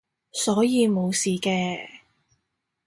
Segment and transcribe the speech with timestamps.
[0.31, 1.87] 所以冇事嘅